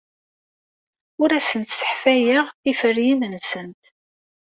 Ur 1.21 1.29
asent-sseḥfayeɣ 1.37 2.45
tiferyin-nsent. 2.61 3.83